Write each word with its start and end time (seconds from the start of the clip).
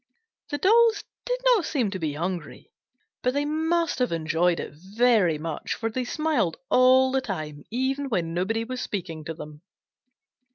The 0.49 0.57
dolls 0.57 1.03
did 1.27 1.37
not 1.45 1.63
seem 1.63 1.91
to 1.91 1.99
be 1.99 2.13
hungry, 2.13 2.71
but 3.21 3.35
they 3.35 3.45
must 3.45 3.99
have 3.99 4.11
enjoyed 4.11 4.59
it 4.59 4.73
very 4.73 5.37
much, 5.37 5.75
for 5.75 5.91
they 5.91 6.05
smiled 6.05 6.57
all 6.71 7.11
the 7.11 7.21
time, 7.21 7.65
even 7.69 8.09
when 8.09 8.33
nobody 8.33 8.63
was 8.63 8.81
speaking 8.81 9.23
to 9.25 9.35
them. 9.35 9.61